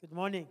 [0.00, 0.46] Good morning.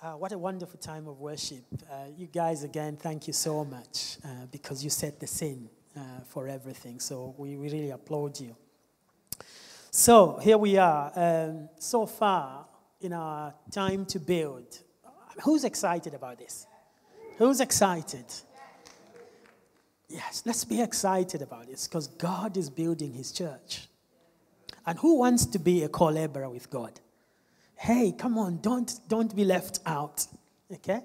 [0.00, 1.64] Uh, what a wonderful time of worship.
[1.90, 6.00] Uh, you guys, again, thank you so much uh, because you set the scene uh,
[6.28, 7.00] for everything.
[7.00, 8.54] So we, we really applaud you.
[9.90, 11.10] So here we are.
[11.16, 12.66] Um, so far
[13.00, 14.78] in our time to build,
[15.42, 16.66] who's excited about this?
[17.38, 18.26] Who's excited?
[20.08, 23.87] Yes, let's be excited about this because God is building his church.
[24.88, 26.98] And who wants to be a co laborer with God?
[27.76, 30.26] Hey, come on, don't, don't be left out.
[30.72, 31.00] Okay?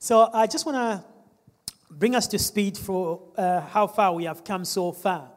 [0.00, 1.04] So I just want to
[1.88, 5.30] bring us to speed for uh, how far we have come so far.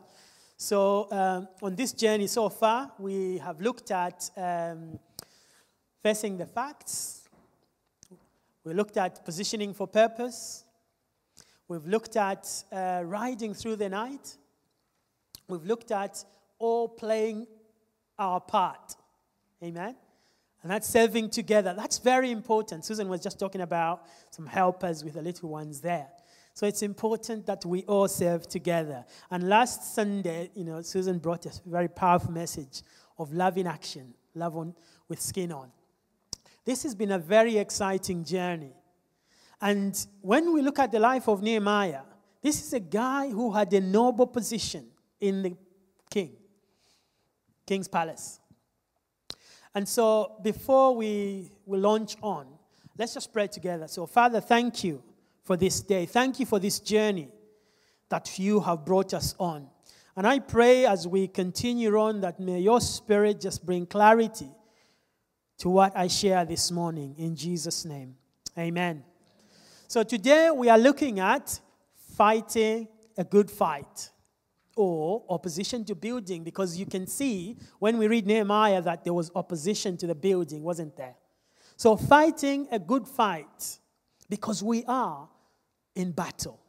[0.57, 4.97] So, um, on this journey so far, we have looked at um,
[6.01, 7.29] facing the facts,
[8.63, 10.63] we looked at positioning for purpose,
[11.67, 14.37] we've looked at uh, riding through the night,
[15.47, 16.25] we've looked at
[16.57, 17.45] all playing
[18.19, 18.95] our part.
[19.63, 19.95] Amen?
[20.61, 21.73] And that's serving together.
[21.73, 22.83] That's very important.
[22.83, 26.07] Susan was just talking about some helpers with the little ones there.
[26.53, 29.05] So it's important that we all serve together.
[29.31, 32.81] And last Sunday, you know, Susan brought us a very powerful message
[33.17, 34.75] of love in action, love on,
[35.07, 35.71] with skin on.
[36.65, 38.73] This has been a very exciting journey.
[39.61, 42.01] And when we look at the life of Nehemiah,
[42.41, 44.87] this is a guy who had a noble position
[45.21, 45.55] in the
[46.09, 46.38] king
[47.69, 48.39] king's palace.
[49.75, 52.47] And so before we, we launch on,
[52.97, 53.87] let's just pray together.
[53.87, 55.03] So, Father, thank you
[55.43, 56.07] for this day.
[56.07, 57.29] Thank you for this journey
[58.09, 59.67] that you have brought us on.
[60.15, 64.49] And I pray as we continue on that may your spirit just bring clarity
[65.59, 68.15] to what I share this morning in Jesus' name.
[68.57, 69.03] Amen.
[69.87, 71.59] So today we are looking at
[72.17, 74.09] fighting a good fight
[74.79, 79.29] or opposition to building because you can see when we read Nehemiah that there was
[79.35, 81.15] opposition to the building, wasn't there?
[81.75, 83.77] So, fighting a good fight
[84.29, 85.27] because we are
[85.95, 86.61] in battle.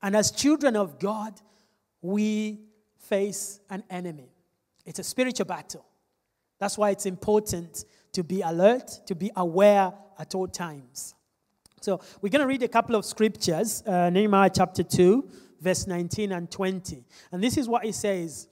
[0.00, 1.34] And as children of God,
[2.00, 2.60] we
[3.08, 4.30] face an enemy.
[4.86, 5.84] It's a spiritual battle.
[6.60, 11.16] That's why it's important to be alert, to be aware at all times.
[11.80, 15.28] So, we're going to read a couple of scriptures uh, Nehemiah chapter 2,
[15.60, 17.04] verse 19 and 20.
[17.32, 18.48] And this is what he says.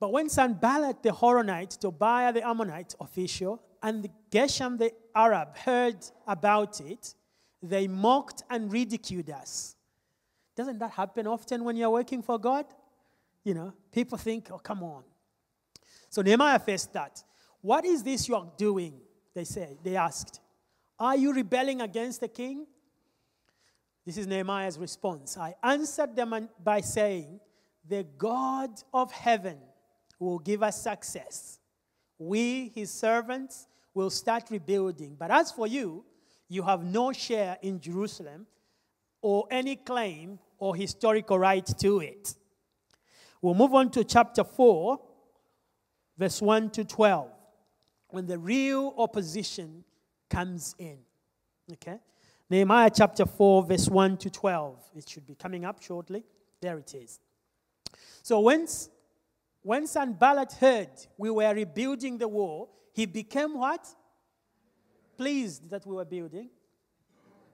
[0.00, 5.96] But when Sanballat the Horonite, Tobiah the Ammonite official, and Geshem the Arab heard
[6.26, 7.14] about it,
[7.62, 9.76] they mocked and ridiculed us.
[10.56, 12.66] Doesn't that happen often when you're working for God?
[13.44, 15.04] You know, people think, oh, come on.
[16.10, 17.22] So Nehemiah faced that.
[17.60, 19.00] What is this you are doing?
[19.34, 20.40] They said, they asked.
[20.98, 22.66] Are you rebelling against the king?
[24.04, 25.36] This is Nehemiah's response.
[25.36, 27.40] I answered them by saying,
[27.88, 29.58] The God of heaven
[30.18, 31.60] will give us success.
[32.18, 35.16] We, his servants, will start rebuilding.
[35.18, 36.04] But as for you,
[36.48, 38.46] you have no share in Jerusalem
[39.20, 42.34] or any claim or historical right to it.
[43.40, 45.00] We'll move on to chapter 4,
[46.18, 47.28] verse 1 to 12,
[48.10, 49.84] when the real opposition
[50.28, 50.98] comes in.
[51.72, 51.98] Okay?
[52.52, 54.78] Nehemiah chapter 4, verse 1 to 12.
[54.94, 56.22] It should be coming up shortly.
[56.60, 57.18] There it is.
[58.22, 58.66] So when,
[59.62, 63.88] when Sanballat heard we were rebuilding the wall, he became what?
[65.16, 66.50] Pleased that we were building.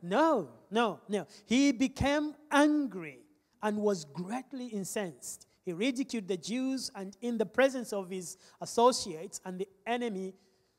[0.02, 1.28] No, no, no.
[1.46, 3.20] He became angry
[3.62, 5.46] and was greatly incensed.
[5.64, 10.34] He ridiculed the Jews and in the presence of his associates and the enemy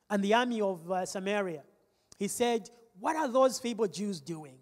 [0.09, 1.63] and the army of uh, Samaria.
[2.17, 4.57] He said, what are those feeble Jews doing?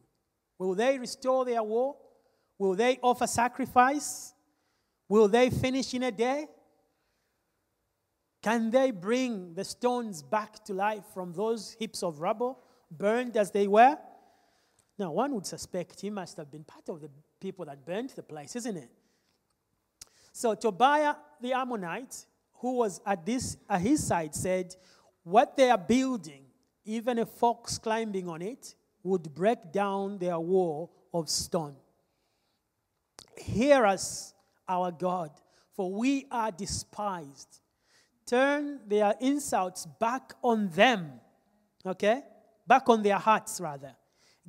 [0.58, 2.02] Will they restore their wall?
[2.58, 4.34] Will they offer sacrifice?
[5.10, 6.48] Will they finish in a day?
[8.42, 12.60] Can they bring the stones back to life from those heaps of rubble,
[12.92, 13.98] burned as they were?
[14.98, 17.10] Now, one would suspect he must have been part of the
[17.40, 18.90] people that burned the place, isn't it?
[20.32, 24.76] So, Tobiah the Ammonite, who was at, this, at his side, said,
[25.24, 26.47] What they are building
[26.88, 28.74] even a fox climbing on it
[29.04, 31.76] would break down their wall of stone.
[33.38, 34.34] Hear us,
[34.68, 35.32] our God,
[35.76, 37.60] for we are despised.
[38.26, 41.12] Turn their insults back on them,
[41.86, 42.24] okay?
[42.66, 43.96] Back on their hearts, rather.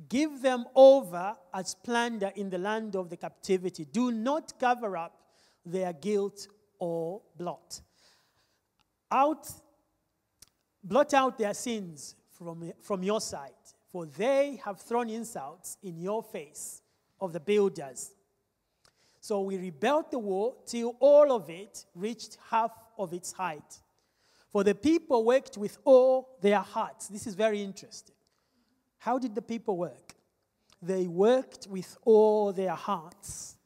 [0.07, 3.85] Give them over as plunder in the land of the captivity.
[3.85, 5.13] Do not cover up
[5.65, 6.47] their guilt
[6.79, 7.81] or blot.
[9.11, 9.49] Out,
[10.83, 13.51] blot out their sins from, from your side,
[13.91, 16.81] for they have thrown insults in your face
[17.19, 18.11] of the builders.
[19.19, 23.79] So we rebuilt the wall till all of it reached half of its height.
[24.51, 27.07] For the people worked with all their hearts.
[27.07, 28.15] This is very interesting.
[28.97, 30.15] How did the people work?
[30.81, 33.57] They worked with all their hearts.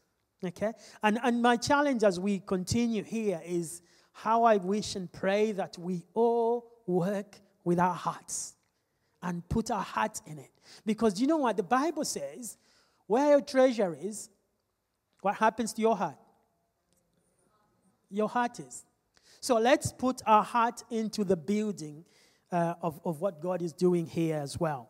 [0.43, 0.73] Okay?
[1.03, 3.81] And, and my challenge as we continue here is
[4.11, 8.55] how I wish and pray that we all work with our hearts
[9.23, 10.51] and put our heart in it.
[10.85, 11.57] Because you know what?
[11.57, 12.57] The Bible says,
[13.07, 14.29] where your treasure is,
[15.21, 16.17] what happens to your heart?
[18.11, 18.85] Your heart is.
[19.39, 22.05] So let's put our heart into the building
[22.51, 24.89] uh, of, of what God is doing here as well.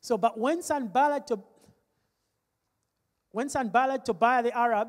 [0.00, 1.30] So, but when Sanballat,
[3.32, 4.88] when Sanballat, Tobiah the Arab,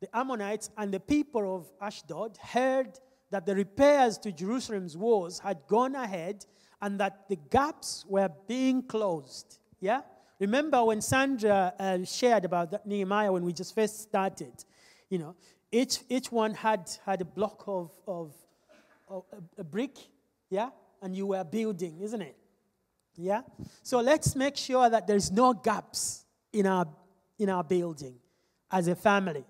[0.00, 2.98] the Ammonites, and the people of Ashdod heard
[3.30, 6.44] that the repairs to Jerusalem's walls had gone ahead
[6.82, 9.58] and that the gaps were being closed.
[9.80, 10.02] Yeah?
[10.40, 14.52] Remember when Sandra uh, shared about Nehemiah when we just first started?
[15.08, 15.36] You know,
[15.70, 18.32] each, each one had, had a block of, of,
[19.08, 19.96] of a, a brick,
[20.50, 20.70] yeah?
[21.00, 22.36] And you were building, isn't it?
[23.16, 23.42] Yeah?
[23.82, 26.86] So let's make sure that there's no gaps in our,
[27.38, 28.16] in our building
[28.70, 29.44] as a family.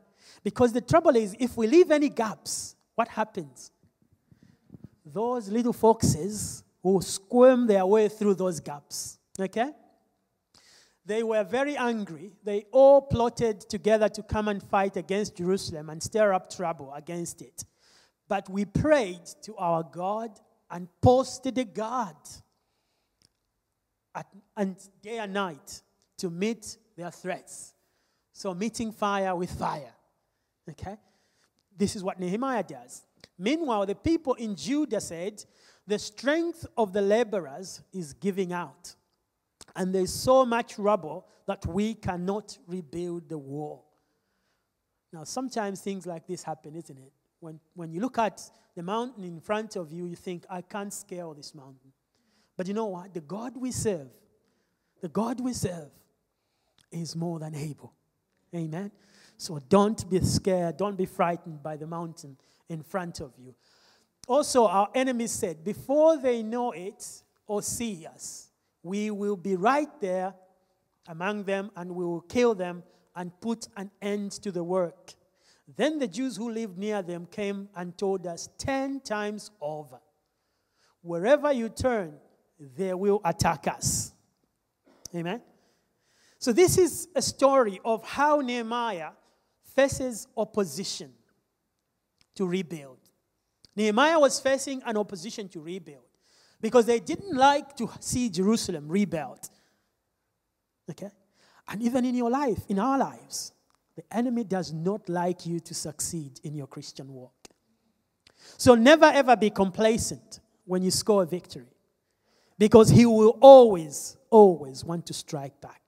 [0.45, 3.71] Because the trouble is, if we leave any gaps, what happens?
[5.05, 9.19] Those little foxes will squirm their way through those gaps.
[9.39, 9.71] Okay?
[11.05, 12.33] They were very angry.
[12.45, 17.43] They all plotted together to come and fight against Jerusalem and stir up trouble against
[17.43, 17.65] it.
[18.29, 20.31] But we prayed to our God
[20.71, 22.17] and posted a guard
[24.15, 24.27] at,
[24.57, 25.83] and day and night
[26.19, 27.75] to meet their threats.
[28.33, 29.93] So, meeting fire with fire.
[30.71, 30.97] Okay?
[31.77, 33.03] This is what Nehemiah does.
[33.39, 35.45] Meanwhile, the people in Judah said,
[35.87, 38.95] The strength of the laborers is giving out
[39.77, 43.87] and there's so much rubble that we cannot rebuild the wall.
[45.13, 47.13] Now, sometimes things like this happen, isn't it?
[47.41, 48.41] When, when you look at
[48.75, 51.93] the mountain in front of you, you think, I can't scale this mountain.
[52.57, 53.13] But you know what?
[53.13, 54.09] The God we serve,
[55.01, 55.91] the God we serve,
[56.91, 57.95] is more than able.
[58.55, 58.93] Amen?
[59.37, 62.37] So don't be scared, don't be frightened by the mountain
[62.69, 63.55] in front of you.
[64.29, 67.05] Also, our enemies said, before they know it
[67.47, 68.51] or see us,
[68.83, 70.35] we will be right there
[71.09, 72.83] among them and we will kill them
[73.17, 75.15] and put an end to the work.
[75.77, 80.01] Then the Jews who lived near them came and told us ten times over
[81.03, 82.15] wherever you turn,
[82.77, 84.13] they will attack us.
[85.15, 85.43] Amen.
[86.39, 89.11] So, this is a story of how Nehemiah
[89.75, 91.13] faces opposition
[92.35, 92.99] to rebuild.
[93.75, 96.05] Nehemiah was facing an opposition to rebuild
[96.61, 99.49] because they didn't like to see Jerusalem rebuilt.
[100.91, 101.11] Okay?
[101.69, 103.53] And even in your life, in our lives,
[103.97, 107.33] the enemy does not like you to succeed in your Christian walk.
[108.57, 111.67] So never ever be complacent when you score a victory
[112.59, 115.81] because he will always, always want to strike back.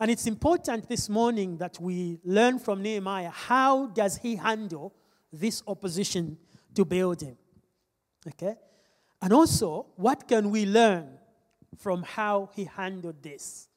[0.00, 4.92] And it's important this morning that we learn from Nehemiah how does he handle
[5.32, 6.36] this opposition
[6.74, 7.36] to building.
[8.26, 8.56] Okay?
[9.20, 11.18] And also, what can we learn
[11.78, 13.68] from how he handled this?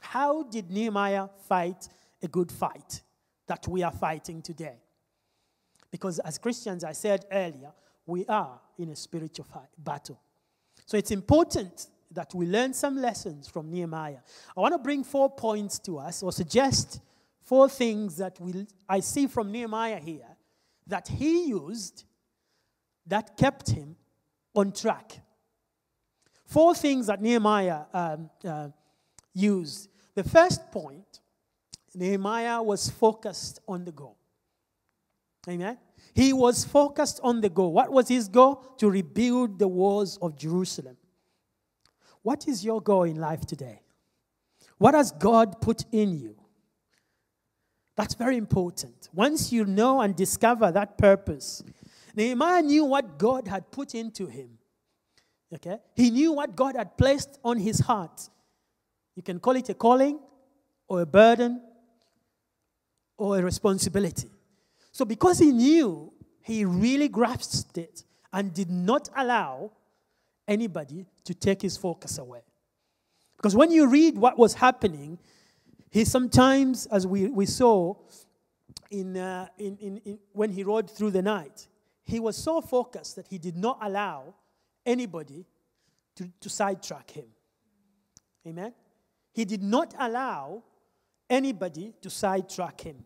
[0.00, 1.88] How did Nehemiah fight
[2.22, 3.02] a good fight
[3.46, 4.76] that we are fighting today?
[5.90, 7.72] Because as Christians, I said earlier,
[8.06, 10.20] we are in a spiritual fight, battle.
[10.86, 14.18] So it's important that we learn some lessons from Nehemiah.
[14.56, 17.00] I want to bring four points to us or suggest
[17.40, 20.31] four things that we, I see from Nehemiah here
[20.86, 22.04] that he used
[23.06, 23.96] that kept him
[24.54, 25.20] on track.
[26.44, 28.68] Four things that Nehemiah um, uh,
[29.32, 29.88] used.
[30.14, 31.20] The first point,
[31.94, 34.18] Nehemiah was focused on the goal.
[35.48, 35.78] Amen.
[36.14, 37.72] He was focused on the goal.
[37.72, 38.56] What was his goal?
[38.78, 40.96] To rebuild the walls of Jerusalem.
[42.22, 43.80] What is your goal in life today?
[44.78, 46.36] What has God put in you?
[47.96, 49.08] That's very important.
[49.12, 51.62] Once you know and discover that purpose,
[52.14, 54.58] Nehemiah knew what God had put into him.
[55.54, 55.78] Okay?
[55.94, 58.28] He knew what God had placed on his heart.
[59.14, 60.18] You can call it a calling
[60.88, 61.60] or a burden
[63.18, 64.30] or a responsibility.
[64.90, 69.72] So, because he knew, he really grasped it and did not allow
[70.48, 72.42] anybody to take his focus away.
[73.36, 75.18] Because when you read what was happening,
[75.92, 77.94] he sometimes, as we, we saw
[78.90, 81.68] in, uh, in, in, in, when he rode through the night,
[82.02, 84.34] he was so focused that he did not allow
[84.86, 85.44] anybody
[86.16, 87.26] to, to sidetrack him.
[88.46, 88.72] Amen?
[89.34, 90.62] He did not allow
[91.28, 93.04] anybody to sidetrack him.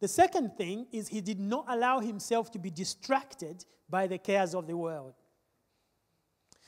[0.00, 4.54] The second thing is he did not allow himself to be distracted by the cares
[4.54, 5.14] of the world.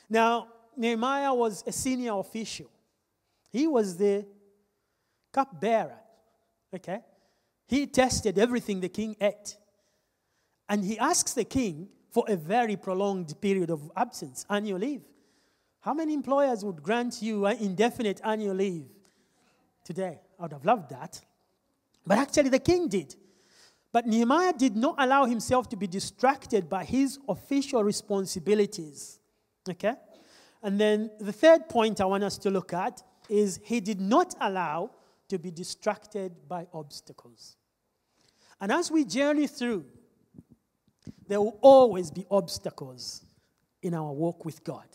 [0.09, 2.71] Now, Nehemiah was a senior official.
[3.51, 4.25] He was the
[5.31, 5.99] cupbearer.
[6.73, 6.99] Okay?
[7.67, 9.57] He tested everything the king ate.
[10.67, 15.03] And he asks the king for a very prolonged period of absence, annual leave.
[15.81, 18.87] How many employers would grant you an indefinite annual leave
[19.83, 20.19] today?
[20.39, 21.21] I would have loved that.
[22.05, 23.15] But actually, the king did.
[23.91, 29.19] But Nehemiah did not allow himself to be distracted by his official responsibilities.
[29.69, 29.93] Okay?
[30.61, 34.35] And then the third point I want us to look at is he did not
[34.41, 34.91] allow
[35.29, 37.55] to be distracted by obstacles.
[38.59, 39.85] And as we journey through,
[41.27, 43.23] there will always be obstacles
[43.81, 44.85] in our walk with God.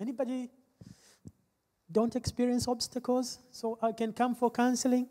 [0.00, 0.50] Anybody
[1.90, 5.08] don't experience obstacles so I can come for counseling?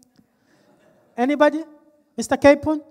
[1.17, 1.63] Anybody?
[2.17, 2.39] Mr.
[2.39, 2.81] Capon?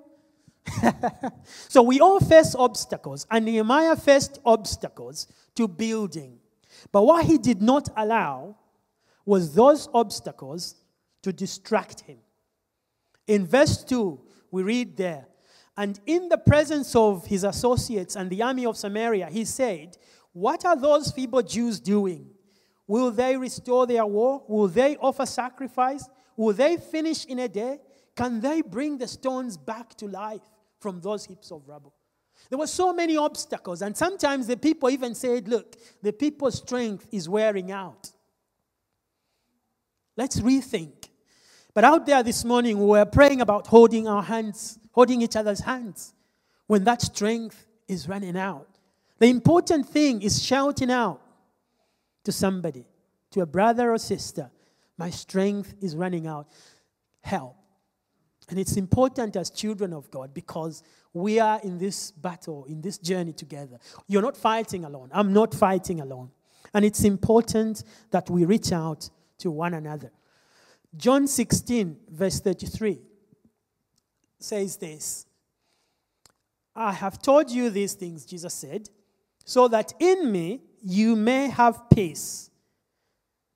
[1.68, 6.38] so we all face obstacles, and Nehemiah faced obstacles to building.
[6.92, 8.56] But what he did not allow
[9.24, 10.74] was those obstacles
[11.22, 12.18] to distract him.
[13.26, 14.20] In verse 2,
[14.50, 15.26] we read there,
[15.76, 19.96] and in the presence of his associates and the army of Samaria, he said,
[20.32, 22.30] What are those feeble Jews doing?
[22.86, 24.42] Will they restore their war?
[24.48, 26.08] Will they offer sacrifice?
[26.36, 27.78] Will they finish in a day?
[28.16, 30.42] Can they bring the stones back to life
[30.80, 31.94] from those heaps of rubble?
[32.48, 37.06] There were so many obstacles, and sometimes the people even said, Look, the people's strength
[37.12, 38.10] is wearing out.
[40.18, 41.10] Let's rethink.
[41.72, 45.60] But out there this morning, we were praying about holding our hands, holding each other's
[45.60, 46.12] hands
[46.66, 48.68] when that strength is running out.
[49.20, 51.20] The important thing is shouting out
[52.24, 52.84] to somebody,
[53.30, 54.50] to a brother or sister,
[54.96, 56.48] My strength is running out.
[57.20, 57.54] Help.
[58.48, 60.82] And it's important as children of God because
[61.12, 63.78] we are in this battle, in this journey together.
[64.08, 65.10] You're not fighting alone.
[65.12, 66.32] I'm not fighting alone.
[66.74, 70.10] And it's important that we reach out to one another.
[70.96, 73.00] John 16, verse 33
[74.38, 75.26] says this
[76.74, 78.88] I have told you these things, Jesus said,
[79.44, 82.50] so that in me you may have peace.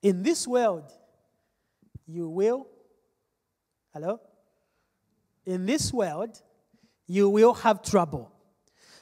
[0.03, 0.93] In this world,
[2.07, 2.67] you will.
[3.93, 4.21] Hello?
[5.47, 6.41] In this world,
[7.07, 8.33] you will have trouble.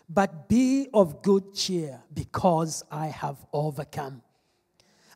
[0.08, 4.22] But be of good cheer because I have overcome.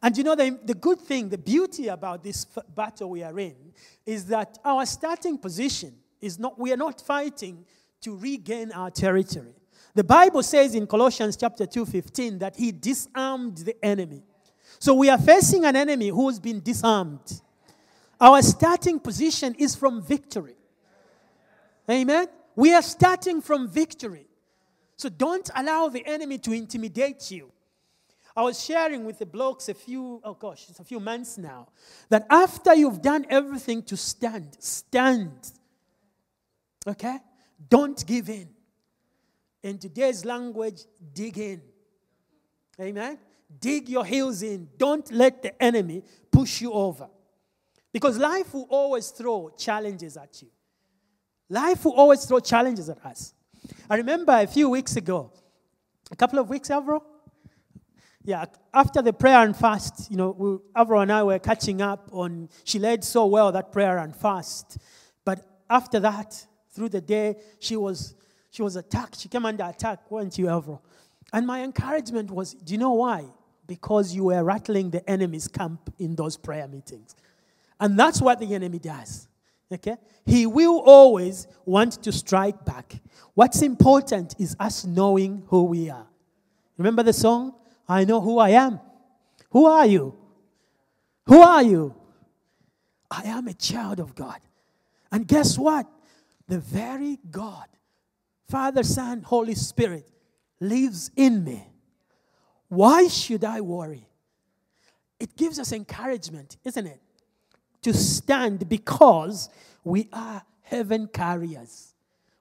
[0.05, 3.39] And you know, the, the good thing, the beauty about this f- battle we are
[3.39, 3.57] in
[4.05, 7.65] is that our starting position is not, we are not fighting
[8.03, 9.55] to regain our territory.
[9.95, 14.23] The Bible says in Colossians chapter 2:15 that he disarmed the enemy.
[14.79, 17.41] So we are facing an enemy who's been disarmed.
[18.21, 20.57] Our starting position is from victory.
[21.91, 22.27] Amen.
[22.55, 24.27] We are starting from victory.
[24.97, 27.54] So don't allow the enemy to intimidate you.
[28.37, 31.69] I was sharing with the blokes a few, oh gosh, it's a few months now,
[32.09, 35.53] that after you've done everything to stand, stand.
[36.87, 37.19] Okay?
[37.69, 38.49] Don't give in.
[39.63, 41.63] In today's language, dig in.
[42.81, 43.19] Amen?
[43.61, 44.69] Dig your heels in.
[44.77, 47.09] Don't let the enemy push you over.
[47.93, 50.49] Because life will always throw challenges at you.
[51.49, 53.33] Life will always throw challenges at us.
[53.89, 55.31] I remember a few weeks ago,
[56.11, 57.01] a couple of weeks, Avro.
[58.27, 62.09] Yeah, after the prayer and fast, you know, we, Avro and I were catching up
[62.11, 64.79] on, she led so well that prayer and fast.
[65.27, 68.15] But after that, through the day, she was,
[68.51, 69.21] she was attacked.
[69.21, 70.81] She came under attack, weren't you, Avro?
[71.35, 73.27] And my encouragement was, do you know why?
[73.67, 77.15] Because you were rattling the enemy's camp in those prayer meetings.
[77.79, 79.29] And that's what the enemy does.
[79.71, 79.97] Okay?
[80.25, 83.01] He will always want to strike back.
[83.35, 86.07] What's important is us knowing who we are.
[86.79, 87.55] Remember the song?
[87.89, 88.81] I know who I am.
[89.51, 90.17] Who are you?
[91.27, 91.95] Who are you?
[93.11, 94.41] I am a child of God.
[95.13, 95.87] And guess what?
[96.49, 97.67] The very God,
[98.49, 100.11] Father, Son, Holy Spirit,
[100.61, 101.67] lives in me.
[102.69, 104.09] Why should I worry?
[105.21, 107.01] It gives us encouragement, isn't it?
[107.85, 109.51] to stand because
[109.85, 111.95] we are heaven carriers.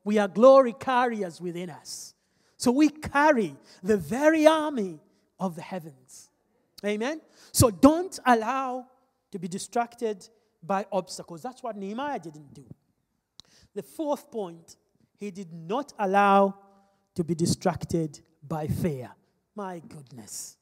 [0.06, 2.16] We are glory carriers within us.
[2.56, 5.00] So we carry the very army
[5.44, 6.30] of the heavens.
[6.86, 7.20] Amen?
[7.52, 8.88] So don't allow
[9.32, 10.26] to be distracted
[10.64, 11.42] by obstacles.
[11.42, 12.66] That's what Nehemiah didn't do.
[13.76, 14.78] The fourth point,
[15.20, 16.56] he did not allow
[17.16, 19.12] to be distracted by fear.
[19.54, 20.56] My goodness.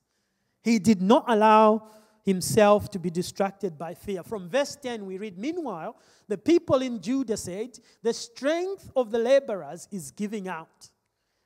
[0.64, 1.88] He did not allow
[2.24, 4.24] himself to be distracted by fear.
[4.24, 5.96] From verse 10, we read Meanwhile,
[6.28, 10.90] the people in Judah said, The strength of the laborers is giving out,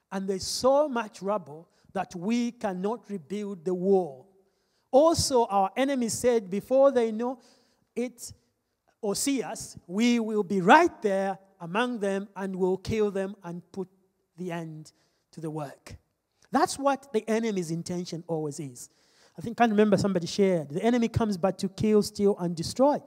[0.10, 4.27] and there's so much rubble that we cannot rebuild the wall.
[4.91, 7.39] Also, our enemy said, Before they know
[7.95, 8.33] it
[9.01, 13.61] or see us, we will be right there among them and will kill them and
[13.71, 13.87] put
[14.37, 14.91] the end
[15.31, 15.95] to the work.
[16.51, 18.89] That's what the enemy's intention always is.
[19.37, 20.69] I think I can't remember somebody shared.
[20.69, 23.01] The enemy comes but to kill, steal, and destroy.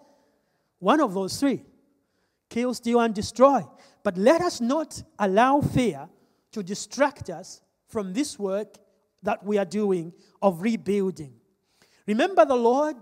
[0.78, 1.62] One of those three
[2.49, 3.61] kill, steal, and destroy.
[4.02, 6.09] But let us not allow fear
[6.52, 8.76] to distract us from this work
[9.23, 11.35] that we are doing of rebuilding.
[12.07, 12.97] Remember, the Lord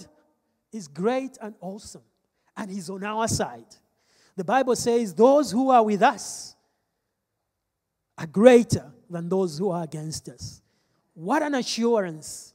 [0.73, 2.03] is great and awesome,
[2.57, 3.67] and He's on our side.
[4.37, 6.55] The Bible says, Those who are with us
[8.19, 10.63] are greater than those who are against us.
[11.15, 12.55] What an assurance!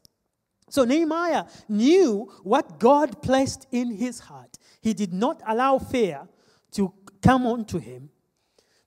[0.70, 4.58] So Nehemiah knew what God placed in his heart.
[4.82, 6.28] He did not allow fear
[6.74, 8.10] to come onto him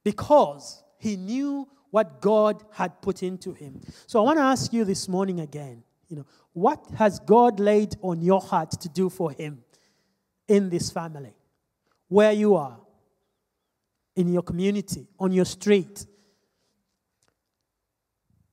[0.02, 3.80] because he knew what God had put into him.
[4.08, 7.94] So I want to ask you this morning again, you know, what has God laid
[8.02, 9.62] on your heart to do for him
[10.48, 11.34] in this family?
[12.08, 12.80] Where you are,
[14.16, 16.04] in your community, on your street?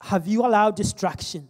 [0.02, 1.50] Have you allowed distraction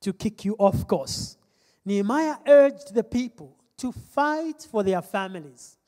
[0.00, 1.36] to kick you off course.
[1.84, 5.78] Nehemiah urged the people to fight for their families.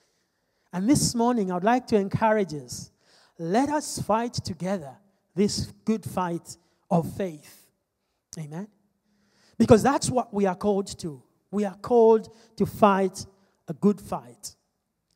[0.72, 2.92] And this morning, I would like to encourage us
[3.38, 4.96] let us fight together
[5.36, 6.56] this good fight
[6.90, 7.70] of faith.
[8.36, 8.66] Amen?
[9.56, 11.22] Because that's what we are called to.
[11.52, 13.24] We are called to fight
[13.68, 14.56] a good fight.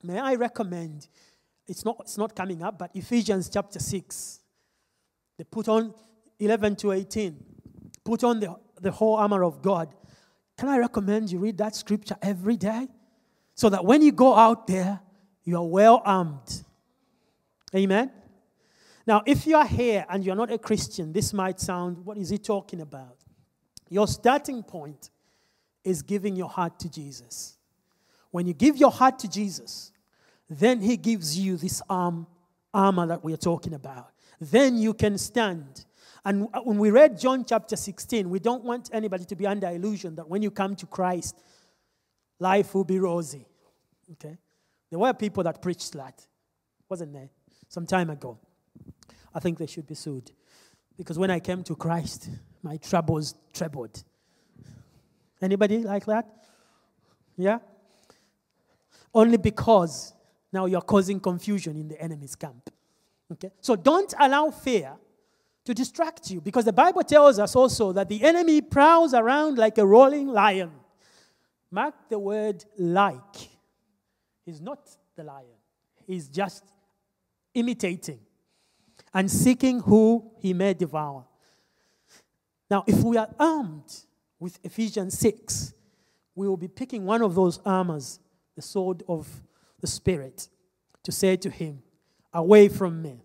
[0.04, 1.08] May I recommend,
[1.66, 4.40] it's not, it's not coming up, but Ephesians chapter 6.
[5.36, 5.92] They put on
[6.38, 7.44] 11 to 18.
[8.04, 9.94] Put on the the whole armor of God.
[10.58, 12.88] Can I recommend you read that scripture every day?
[13.54, 15.00] So that when you go out there,
[15.44, 16.64] you are well armed.
[17.74, 18.10] Amen?
[19.06, 22.28] Now, if you are here and you're not a Christian, this might sound, what is
[22.28, 23.16] he talking about?
[23.88, 25.10] Your starting point
[25.82, 27.56] is giving your heart to Jesus.
[28.30, 29.92] When you give your heart to Jesus,
[30.48, 32.26] then he gives you this arm,
[32.72, 34.10] armor that we are talking about.
[34.40, 35.84] Then you can stand
[36.24, 40.16] and when we read John chapter 16, we don't want anybody to be under illusion
[40.16, 41.40] that when you come to Christ,
[42.38, 43.46] life will be rosy.
[44.12, 44.36] Okay?
[44.90, 46.26] There were people that preached that,
[46.88, 47.30] wasn't there?
[47.68, 48.38] Some time ago.
[49.34, 50.30] I think they should be sued.
[50.96, 52.28] Because when I came to Christ,
[52.62, 54.02] my troubles trebled.
[55.40, 56.26] Anybody like that?
[57.36, 57.58] Yeah?
[59.14, 60.12] Only because
[60.52, 62.68] now you're causing confusion in the enemy's camp.
[63.32, 63.50] Okay?
[63.60, 64.92] So don't allow fear
[65.64, 66.40] to distract you.
[66.40, 70.70] Because the Bible tells us also that the enemy prowls around like a rolling lion.
[71.70, 73.48] Mark the word like.
[74.44, 74.80] He's not
[75.16, 75.58] the lion,
[76.06, 76.64] he's just
[77.54, 78.20] imitating
[79.12, 81.24] and seeking who he may devour.
[82.70, 83.92] Now, if we are armed
[84.38, 85.74] with Ephesians 6,
[86.34, 88.20] we will be picking one of those armors,
[88.54, 89.28] the sword of
[89.80, 90.48] the Spirit,
[91.02, 91.82] to say to him,
[92.32, 93.24] Away from me.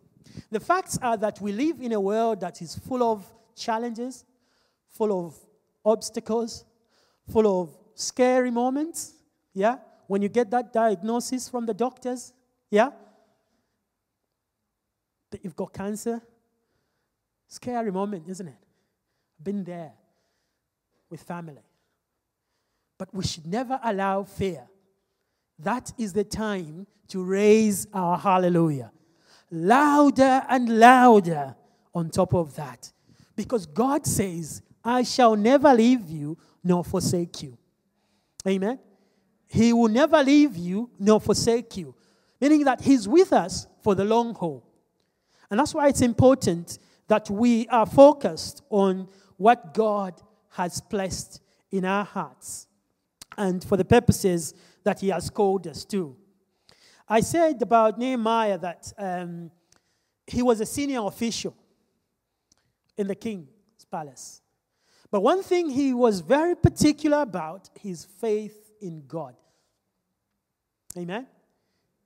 [0.50, 3.24] The facts are that we live in a world that is full of
[3.56, 4.26] challenges,
[4.90, 5.36] full of
[5.86, 6.66] obstacles,
[7.32, 9.14] full of scary moments.
[9.54, 9.78] Yeah?
[10.08, 12.34] When you get that diagnosis from the doctors,
[12.72, 12.90] yeah?
[15.32, 16.22] That you've got cancer.
[17.48, 18.64] Scary moment, isn't it?
[19.42, 19.94] Been there
[21.10, 21.64] with family.
[22.98, 24.68] But we should never allow fear.
[25.60, 28.92] That is the time to raise our hallelujah
[29.52, 31.56] louder and louder
[31.94, 32.92] on top of that.
[33.36, 37.58] Because God says, I shall never leave you nor forsake you.
[38.48, 38.80] Amen.
[39.48, 41.96] He will never leave you nor forsake you,
[42.40, 44.64] meaning that He's with us for the long haul.
[45.56, 51.42] And that's why it's important that we are focused on what God has placed
[51.72, 52.68] in our hearts
[53.38, 56.14] and for the purposes that He has called us to.
[57.08, 59.50] I said about Nehemiah that um,
[60.28, 61.56] he was a senior official
[62.98, 63.48] in the king's
[63.90, 64.42] palace.
[65.10, 69.38] But one thing he was very particular about his faith in God.
[70.98, 71.28] Amen.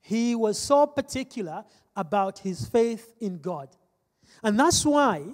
[0.02, 1.66] He was so particular
[2.00, 3.68] about his faith in God.
[4.42, 5.26] And that's why,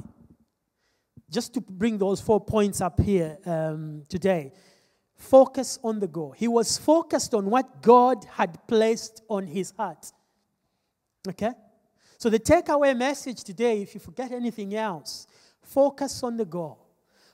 [1.29, 4.51] just to bring those four points up here um, today,
[5.15, 6.31] focus on the goal.
[6.31, 10.11] He was focused on what God had placed on his heart.
[11.27, 11.51] Okay?
[12.17, 15.27] So, the takeaway message today, if you forget anything else,
[15.61, 16.79] focus on the goal.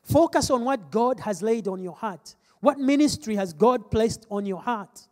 [0.03, 2.35] Focus on what God has laid on your heart.
[2.59, 5.07] What ministry has God placed on your heart?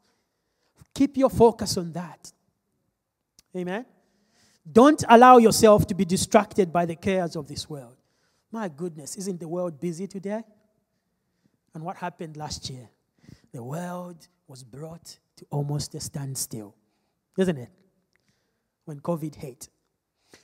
[0.94, 2.34] Keep your focus on that.
[3.56, 3.86] Amen.
[4.72, 7.96] Don't allow yourself to be distracted by the cares of this world.
[8.52, 10.44] My goodness, isn't the world busy today?
[11.74, 12.90] And what happened last year?
[13.52, 16.76] The world was brought to almost a standstill,
[17.38, 17.70] isn't it?
[18.86, 19.70] When COVID hit.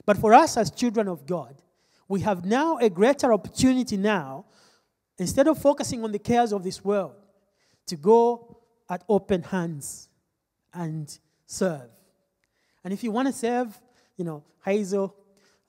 [0.06, 1.62] But for us as children of God,
[2.08, 4.46] we have now a greater opportunity now,
[5.18, 7.16] instead of focusing on the cares of this world,
[7.88, 8.58] to go
[8.90, 10.10] at open hands
[10.74, 11.90] and serve.
[12.84, 13.80] And if you want to serve,
[14.18, 15.16] you know, Hazel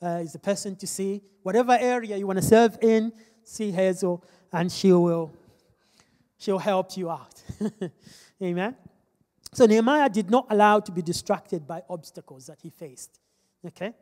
[0.03, 1.23] uh, is the person to see.
[1.43, 3.13] Whatever area you want to serve in,
[3.45, 5.33] see Hazel, and she will
[6.39, 7.43] she'll help you out.
[8.43, 8.77] Amen.
[9.53, 13.21] So Nehemiah did not allow to be distracted by obstacles that he faced.
[13.67, 13.95] Okay?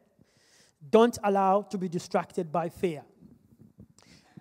[0.91, 3.03] Don't allow to be distracted by fear.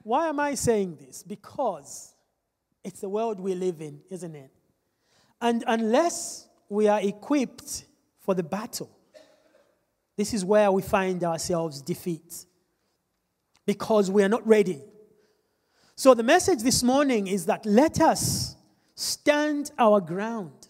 [0.02, 1.24] Why am I saying this?
[1.24, 2.16] Because
[2.84, 4.52] it's the world we live in, isn't it?
[5.40, 7.86] And unless we are equipped
[8.20, 8.90] for the battle,
[10.16, 12.46] this is where we find ourselves defeat.
[13.66, 14.82] Because we are not ready.
[15.96, 18.56] So the message this morning is that let us
[18.96, 20.68] stand our ground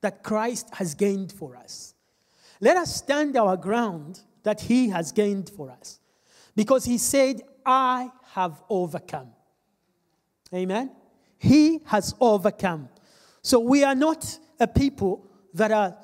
[0.00, 1.94] that Christ has gained for us.
[2.60, 6.00] Let us stand our ground that He has gained for us.
[6.54, 9.30] Because He said, I have overcome.
[10.54, 10.90] Amen?
[11.38, 12.88] He has overcome.
[13.42, 15.96] So we are not a people that are,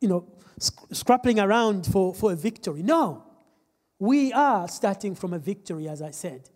[0.00, 0.26] you know,
[0.58, 2.82] scrapping around for, for a victory.
[2.82, 3.24] No.
[3.98, 6.50] We are starting from a victory, as I said.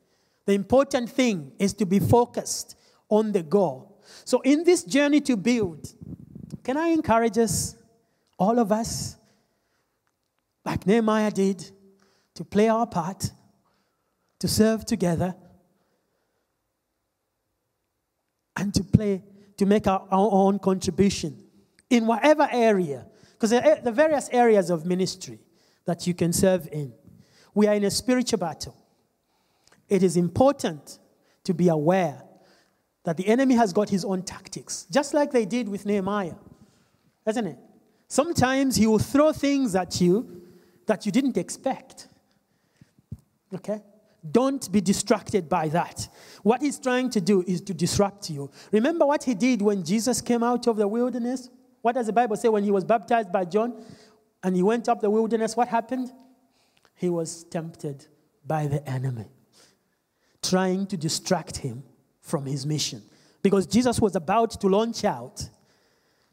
[0.47, 2.77] The important thing is to be focused
[3.09, 4.01] on the goal.
[4.25, 5.95] So, in this journey to build,
[6.65, 7.77] can I encourage us,
[8.39, 9.17] all of us,
[10.65, 11.71] like Nehemiah did,
[12.35, 13.31] to play our part,
[14.39, 15.35] to serve together,
[18.57, 19.23] and to play,
[19.57, 21.43] to make our, our own contribution
[21.89, 23.07] in whatever area,
[23.41, 25.39] because the, various areas of ministry
[25.87, 26.93] that you can serve in.
[27.55, 28.77] We are in a spiritual battle.
[29.89, 30.99] It is important
[31.45, 32.23] to be aware
[33.05, 36.35] that the enemy has got his own tactics, just like they did with Nehemiah,
[37.27, 37.59] isn't it?
[38.09, 40.43] Sometimes he will throw things at you
[40.85, 42.09] that you didn't expect.
[43.55, 43.81] Okay?
[44.31, 46.09] Don't be distracted by that.
[46.43, 48.51] What he's trying to do is to disrupt you.
[48.71, 51.49] Remember what he did when Jesus came out of the wilderness?
[51.83, 53.85] What does the Bible say when he was baptized by John
[54.43, 55.57] and he went up the wilderness?
[55.57, 56.13] What happened?
[56.95, 58.07] He was tempted
[58.47, 59.27] by the enemy,
[60.43, 61.83] trying to distract him
[62.21, 63.03] from his mission.
[63.43, 65.49] Because Jesus was about to launch out,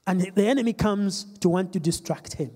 [0.05, 2.51] and the enemy comes to want to distract him.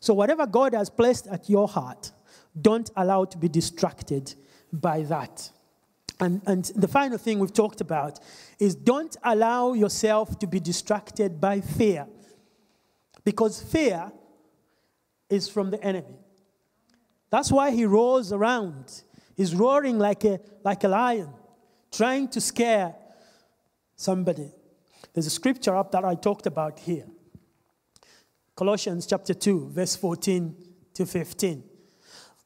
[0.00, 2.12] So, whatever God has placed at your heart,
[2.60, 4.34] don't allow to be distracted
[4.72, 5.50] by that.
[6.20, 8.20] And, and the final thing we've talked about
[8.58, 12.06] is don't allow yourself to be distracted by fear.
[13.24, 14.12] Because fear
[15.28, 16.18] is from the enemy.
[17.30, 19.02] That's why he roars around.
[19.36, 21.30] He's roaring like a, like a lion,
[21.90, 22.94] trying to scare
[23.96, 24.52] somebody.
[25.14, 27.06] There's a scripture up that I talked about here.
[28.54, 30.54] Colossians chapter 2, verse 14
[30.94, 31.64] to 15.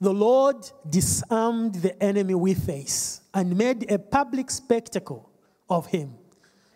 [0.01, 5.31] The Lord disarmed the enemy we face and made a public spectacle
[5.69, 6.15] of him.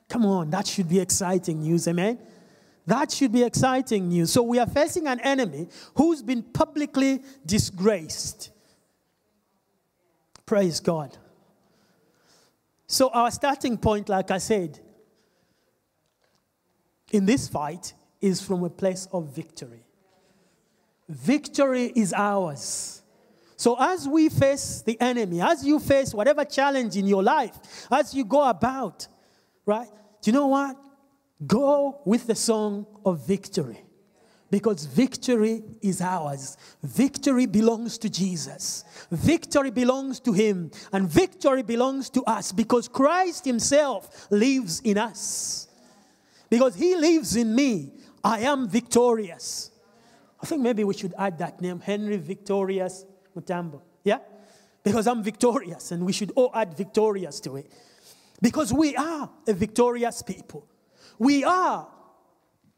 [0.08, 2.18] Come on, that should be exciting news, amen?
[2.86, 4.32] That should be exciting news.
[4.32, 8.50] So we are facing an enemy who's been publicly disgraced.
[10.46, 11.16] Praise God.
[12.88, 14.80] So, our starting point, like I said,
[17.12, 19.84] in this fight is from a place of victory.
[21.08, 23.02] Victory is ours.
[23.56, 28.12] So, as we face the enemy, as you face whatever challenge in your life, as
[28.12, 29.06] you go about,
[29.64, 29.88] right?
[30.20, 30.76] Do you know what?
[31.46, 33.82] Go with the song of victory
[34.50, 36.56] because victory is ours.
[36.82, 38.84] Victory belongs to Jesus.
[39.10, 40.70] Victory belongs to Him.
[40.92, 45.68] And victory belongs to us because Christ Himself lives in us.
[46.50, 47.92] Because He lives in me,
[48.24, 49.70] I am victorious.
[50.42, 53.04] I think maybe we should add that name, Henry Victorious
[53.36, 53.82] Mutambo.
[54.04, 54.18] Yeah?
[54.82, 57.70] Because I'm victorious, and we should all add victorious to it.
[58.40, 60.66] Because we are a victorious people.
[61.20, 61.86] We are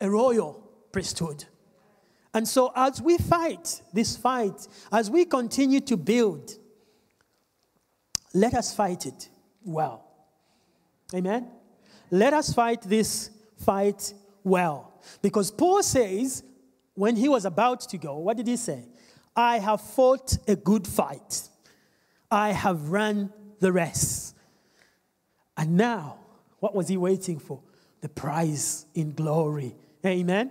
[0.00, 1.44] a royal priesthood.
[2.34, 6.50] And so, as we fight this fight, as we continue to build,
[8.34, 9.28] let us fight it
[9.64, 10.04] well.
[11.14, 11.50] Amen?
[12.10, 15.00] Let us fight this fight well.
[15.22, 16.42] Because Paul says,
[16.94, 18.88] when he was about to go, what did he say?
[19.36, 21.48] I have fought a good fight.
[22.28, 24.34] I have run the race.
[25.56, 26.18] And now,
[26.62, 27.60] What was he waiting for?
[28.02, 29.74] The prize in glory.
[30.04, 30.50] Amen.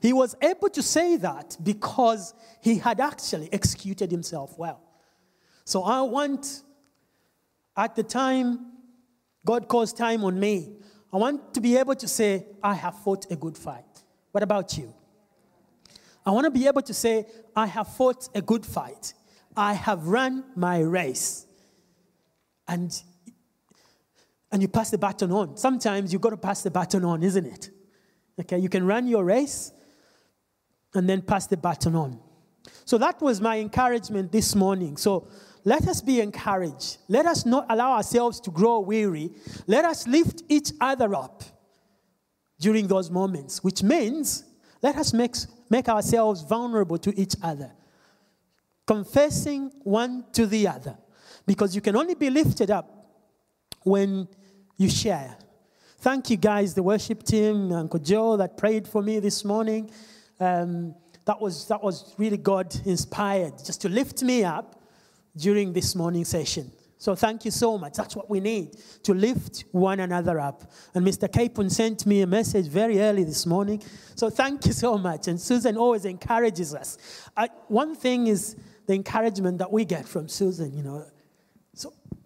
[0.00, 4.80] He was able to say that because he had actually executed himself well.
[5.64, 6.62] So I want,
[7.76, 8.72] at the time
[9.44, 10.76] God calls time on me,
[11.12, 13.84] I want to be able to say, I have fought a good fight.
[14.32, 14.92] What about you?
[16.24, 19.14] I want to be able to say, I have fought a good fight.
[19.56, 21.46] I have run my race.
[22.68, 22.92] And,
[24.56, 25.54] and you pass the baton on.
[25.58, 27.68] Sometimes you've got to pass the baton on, isn't it?
[28.40, 29.70] Okay, you can run your race
[30.94, 32.18] and then pass the baton on.
[32.86, 34.96] So that was my encouragement this morning.
[34.96, 35.28] So
[35.62, 36.96] let us be encouraged.
[37.06, 39.28] Let us not allow ourselves to grow weary.
[39.66, 41.42] Let us lift each other up
[42.58, 44.42] during those moments, which means
[44.80, 45.36] let us make,
[45.68, 47.72] make ourselves vulnerable to each other,
[48.86, 50.96] confessing one to the other,
[51.44, 52.94] because you can only be lifted up
[53.86, 54.26] when
[54.76, 55.36] you share.
[55.98, 59.90] Thank you, guys, the worship team, Uncle Joe that prayed for me this morning.
[60.38, 64.80] Um, that, was, that was really God inspired, just to lift me up
[65.36, 66.70] during this morning session.
[66.98, 67.94] So thank you so much.
[67.94, 70.70] That's what we need to lift one another up.
[70.94, 71.30] And Mr.
[71.30, 73.82] Capon sent me a message very early this morning.
[74.14, 75.28] So thank you so much.
[75.28, 76.96] And Susan always encourages us.
[77.36, 81.04] I, one thing is the encouragement that we get from Susan, you know.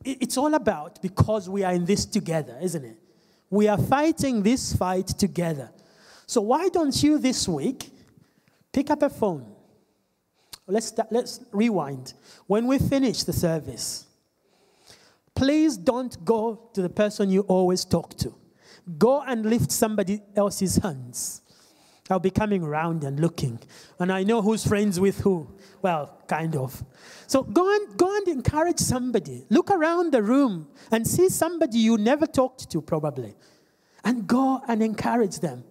[0.04, 2.96] It's all about because we are in this together, isn't it?
[3.50, 5.70] We are fighting this fight together.
[6.26, 7.90] So why don't you this week
[8.72, 9.50] pick up a phone
[10.70, 12.14] Let's, let's rewind.
[12.46, 14.06] When we finish the service,
[15.34, 18.34] please don't go to the person you always talk to.
[18.98, 21.42] Go and lift somebody else's hands.
[22.08, 23.60] I'll be coming around and looking.
[23.98, 25.48] And I know who's friends with who.
[25.82, 26.84] Well, kind of.
[27.26, 29.46] So go and, go and encourage somebody.
[29.48, 33.34] Look around the room and see somebody you never talked to, probably.
[34.04, 35.64] And go and encourage them.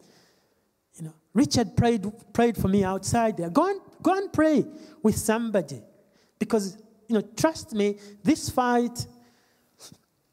[0.95, 3.49] You know, Richard prayed, prayed for me outside there.
[3.49, 4.65] Go and Go and pray
[5.03, 5.81] with somebody.
[6.37, 9.05] Because, you know, trust me, this fight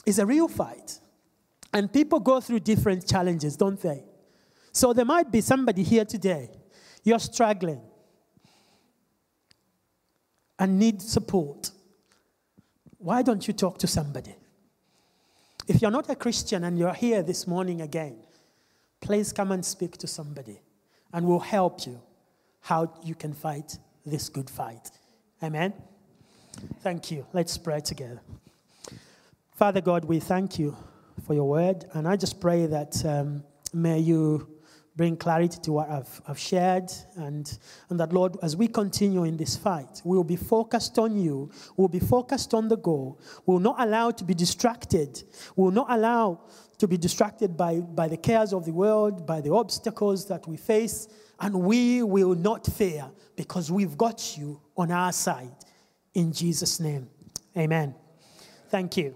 [0.05, 0.99] is a real fight.
[1.73, 4.05] And people go through different challenges, don't they?
[4.73, 6.51] So there might be somebody here today.
[7.03, 7.81] You're struggling
[10.59, 11.71] and need support.
[12.99, 14.35] Why don't you talk to somebody?
[15.69, 18.17] If you're not a Christian and you're here this morning again,
[19.01, 20.61] please come and speak to somebody
[21.13, 22.01] and we'll help you
[22.61, 24.91] how you can fight this good fight.
[25.43, 25.73] Amen.
[26.81, 27.27] Thank you.
[27.33, 28.21] Let's pray together.
[29.57, 30.77] Father God, we thank you
[31.27, 33.43] for your word, and I just pray that um,
[33.73, 34.49] may you
[34.97, 37.59] bring clarity to what I've, I've shared, and,
[37.91, 41.51] and that, Lord, as we continue in this fight, we will be focused on you,
[41.77, 45.23] we'll be focused on the goal, we will not allow to be distracted,
[45.55, 46.41] we will not allow
[46.79, 50.57] to be distracted by, by the cares of the world, by the obstacles that we
[50.57, 51.09] face
[51.41, 55.55] and we will not fear because we've got you on our side.
[56.15, 57.09] In Jesus' name,
[57.57, 57.95] amen.
[58.71, 59.15] Thank you.